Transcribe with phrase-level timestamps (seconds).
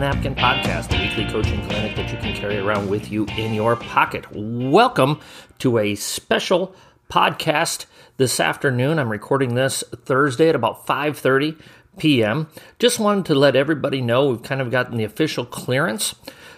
[0.00, 3.76] Napkin podcast, a weekly coaching clinic that you can carry around with you in your
[3.76, 4.24] pocket.
[4.32, 5.20] Welcome
[5.58, 6.74] to a special
[7.10, 7.84] podcast
[8.16, 8.98] this afternoon.
[8.98, 11.60] I'm recording this Thursday at about 5:30
[11.98, 12.48] p.m.
[12.78, 16.14] Just wanted to let everybody know we've kind of gotten the official clearance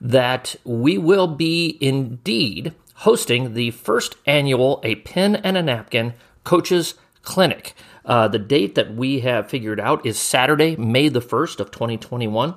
[0.00, 6.14] that we will be indeed hosting the first annual A Pen and a Napkin
[6.44, 7.74] Coaches Clinic.
[8.02, 12.54] Uh, the date that we have figured out is Saturday, May the 1st of 2021.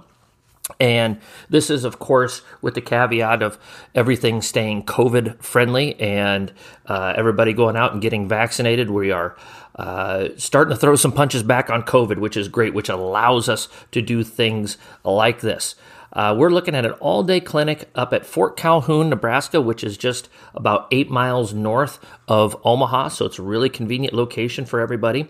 [0.79, 1.19] And
[1.49, 3.57] this is, of course, with the caveat of
[3.93, 6.53] everything staying COVID friendly and
[6.85, 8.89] uh, everybody going out and getting vaccinated.
[8.89, 9.35] We are
[9.75, 13.67] uh, starting to throw some punches back on COVID, which is great, which allows us
[13.91, 15.75] to do things like this.
[16.11, 19.97] Uh, we're looking at an all day clinic up at Fort Calhoun, Nebraska, which is
[19.97, 23.09] just about eight miles north of Omaha.
[23.09, 25.27] So it's a really convenient location for everybody.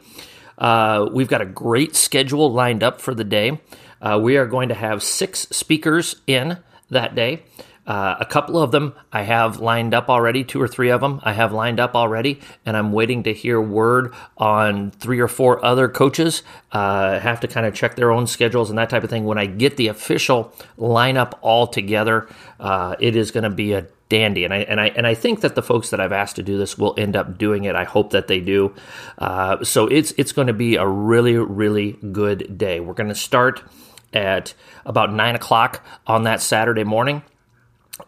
[0.57, 3.59] Uh, we've got a great schedule lined up for the day.
[4.01, 6.57] Uh, we are going to have six speakers in
[6.89, 7.43] that day.
[7.89, 11.19] Uh, a couple of them I have lined up already, two or three of them
[11.23, 15.65] I have lined up already, and I'm waiting to hear word on three or four
[15.65, 16.43] other coaches.
[16.71, 19.25] Uh, have to kind of check their own schedules and that type of thing.
[19.25, 23.87] When I get the official lineup all together, uh, it is going to be a
[24.09, 24.43] dandy.
[24.43, 26.57] And I and I and I think that the folks that I've asked to do
[26.57, 27.75] this will end up doing it.
[27.75, 28.73] I hope that they do.
[29.17, 32.79] Uh, so it's it's going to be a really really good day.
[32.79, 33.63] We're going to start
[34.11, 34.53] at
[34.85, 37.21] about nine o'clock on that Saturday morning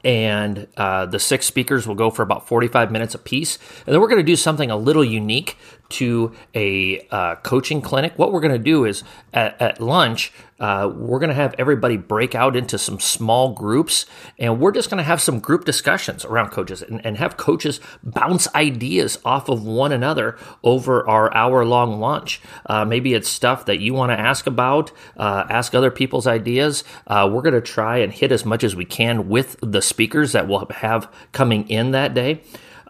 [0.04, 3.58] and uh, the six speakers will go for about 45 minutes apiece.
[3.86, 5.58] And then we're going to do something a little unique
[5.92, 8.14] to a uh, coaching clinic.
[8.18, 9.04] What we're going to do is
[9.34, 14.06] at, at lunch, uh, we're going to have everybody break out into some small groups,
[14.38, 17.80] and we're just going to have some group discussions around coaches and, and have coaches
[18.04, 22.40] bounce ideas off of one another over our hour long lunch.
[22.68, 26.84] Uh, maybe it's stuff that you want to ask about, uh, ask other people's ideas.
[27.08, 30.32] Uh, we're going to try and hit as much as we can with the speakers
[30.32, 32.42] that we'll have coming in that day.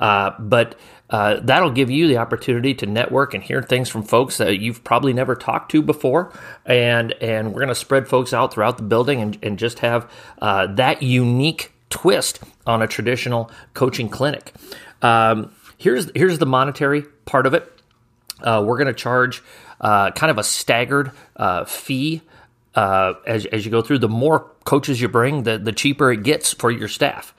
[0.01, 0.75] Uh, but
[1.11, 4.83] uh, that'll give you the opportunity to network and hear things from folks that you've
[4.83, 6.33] probably never talked to before.
[6.65, 10.11] And, and we're going to spread folks out throughout the building and, and just have
[10.41, 14.53] uh, that unique twist on a traditional coaching clinic.
[15.01, 17.71] Um, here's, here's the monetary part of it.
[18.41, 19.43] Uh, we're going to charge
[19.79, 22.21] uh, kind of a staggered uh, fee
[22.73, 23.99] uh, as, as you go through.
[23.99, 27.35] The more coaches you bring, the, the cheaper it gets for your staff.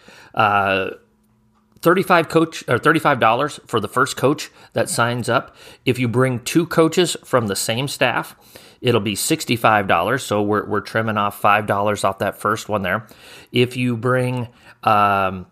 [1.83, 5.55] 35 coach or $35 for the first coach that signs up.
[5.85, 8.37] If you bring two coaches from the same staff,
[8.81, 10.21] it'll be $65.
[10.21, 13.07] So we're, we're trimming off $5 off that first one there.
[13.51, 14.49] If you bring
[14.85, 15.47] um,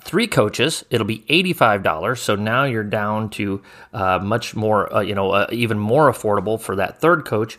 [0.00, 2.18] three coaches, it'll be $85.
[2.18, 6.60] So now you're down to uh, much more, uh, you know, uh, even more affordable
[6.60, 7.58] for that third coach.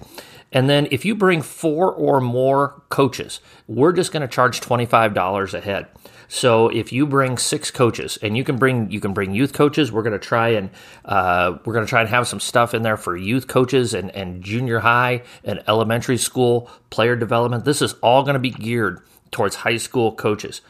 [0.51, 5.53] And then if you bring four or more coaches, we're just going to charge $25
[5.53, 5.87] a head.
[6.27, 9.91] So if you bring six coaches, and you can bring you can bring youth coaches,
[9.91, 10.71] we're going to try and
[11.05, 14.09] uh, we're going to try and have some stuff in there for youth coaches and
[14.15, 17.65] and junior high and elementary school player development.
[17.65, 20.61] This is all going to be geared towards high school coaches.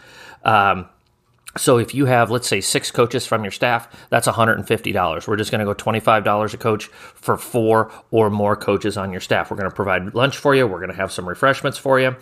[0.44, 0.90] Um,
[1.58, 5.28] so if you have, let's say, six coaches from your staff, that's $150.
[5.28, 9.22] We're just going to go $25 a coach for four or more coaches on your
[9.22, 9.52] staff.
[9.52, 10.66] We're going to provide lunch for you.
[10.66, 12.16] We're going to have some refreshments for you.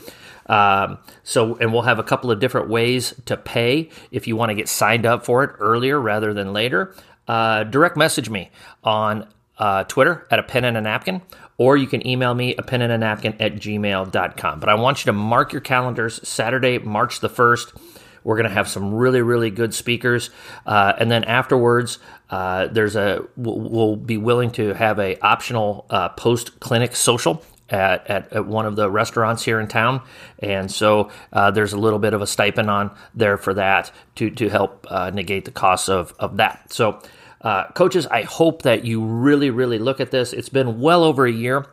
[0.47, 4.49] Um, so, and we'll have a couple of different ways to pay if you want
[4.49, 6.93] to get signed up for it earlier rather than later.
[7.27, 8.51] Uh, direct message me
[8.83, 9.27] on
[9.57, 11.21] uh, Twitter at a pen and a napkin,
[11.57, 14.59] or you can email me a pen and a napkin at gmail.com.
[14.59, 18.00] But I want you to mark your calendars Saturday, March the 1st.
[18.23, 20.29] We're going to have some really, really good speakers.
[20.65, 21.99] Uh, and then afterwards,
[22.29, 28.07] uh, there's a, we'll, be willing to have a optional uh, post clinic social at,
[28.07, 30.01] at, at, one of the restaurants here in town.
[30.39, 34.29] And so uh, there's a little bit of a stipend on there for that to,
[34.29, 36.71] to help uh, negate the costs of, of that.
[36.71, 37.01] So,
[37.41, 40.31] uh, coaches, I hope that you really, really look at this.
[40.31, 41.65] It's been well over a year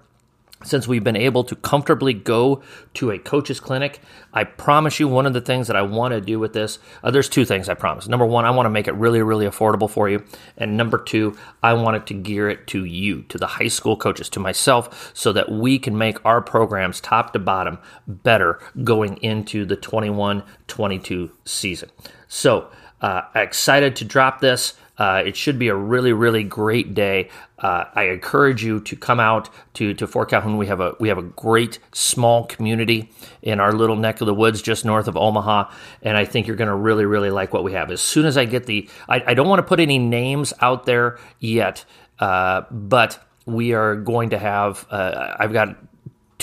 [0.65, 2.63] since we've been able to comfortably go
[2.95, 4.01] to a coach's clinic.
[4.33, 7.11] I promise you, one of the things that I want to do with this, uh,
[7.11, 8.09] there's two things I promise.
[8.09, 10.25] Number one, I want to make it really, really affordable for you.
[10.57, 14.29] And number two, I wanted to gear it to you, to the high school coaches,
[14.31, 19.65] to myself, so that we can make our programs top to bottom better going into
[19.65, 21.91] the 21 22 season.
[22.27, 22.71] So,
[23.01, 24.75] uh, excited to drop this.
[24.99, 27.31] Uh, it should be a really, really great day.
[27.59, 30.57] Uh, I encourage you to come out to, to Fort Calhoun.
[30.57, 33.11] We have a we have a great small community
[33.43, 35.71] in our little neck of the woods just north of Omaha,
[36.03, 37.91] and I think you're going to really, really like what we have.
[37.91, 40.87] As soon as I get the, I, I don't want to put any names out
[40.87, 41.85] there yet,
[42.19, 44.87] uh, but we are going to have.
[44.91, 45.77] Uh, I've got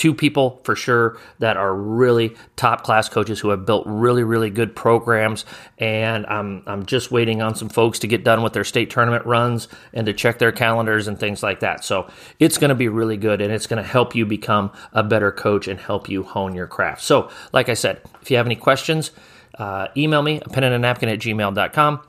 [0.06, 4.50] two people for sure that are really top class coaches who have built really really
[4.50, 5.44] good programs
[5.78, 9.26] and I'm I'm just waiting on some folks to get done with their state tournament
[9.26, 11.84] runs and to check their calendars and things like that.
[11.84, 12.08] So
[12.38, 15.32] it's going to be really good and it's going to help you become a better
[15.32, 17.02] coach and help you hone your craft.
[17.02, 19.10] So like I said, if you have any questions,
[19.58, 22.00] uh, email me a pen and a napkin at gmail.com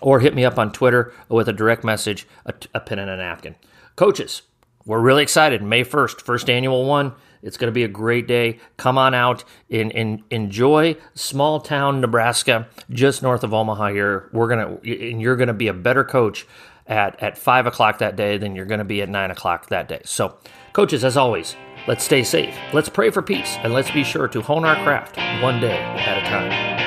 [0.00, 3.16] or hit me up on Twitter with a direct message, a, a pen and a
[3.16, 3.54] napkin.
[3.94, 4.42] Coaches,
[4.88, 5.62] we're really excited.
[5.62, 7.12] May 1st, first annual one.
[7.42, 8.58] It's going to be a great day.
[8.76, 13.88] Come on out and, and enjoy small town Nebraska, just north of Omaha.
[13.88, 16.46] Here, we're gonna and you're gonna be a better coach
[16.86, 20.00] at at five o'clock that day than you're gonna be at nine o'clock that day.
[20.04, 20.38] So,
[20.72, 21.56] coaches, as always,
[21.86, 22.56] let's stay safe.
[22.72, 26.18] Let's pray for peace, and let's be sure to hone our craft one day at
[26.18, 26.77] a time.